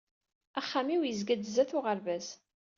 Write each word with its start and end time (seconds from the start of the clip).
Axxam-iw 0.59 1.01
yezga-d 1.05 1.43
zdat 1.47 1.71
uɣerbaz. 1.77 2.27